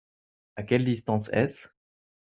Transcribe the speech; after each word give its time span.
À 0.55 0.63
quelle 0.63 0.83
distance 0.85 1.29
est-ce? 1.31 1.67